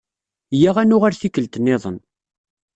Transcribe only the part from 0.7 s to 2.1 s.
ad nuɣal tikelt-nniḍen.